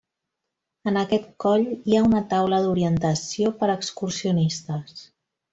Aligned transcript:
En 0.91 0.95
aquest 1.01 1.27
coll 1.45 1.67
hi 1.91 1.97
ha 1.99 2.03
una 2.07 2.23
taula 2.33 2.63
d'orientació 2.65 3.55
per 3.63 3.71
a 3.75 3.79
excursionistes. 3.81 5.07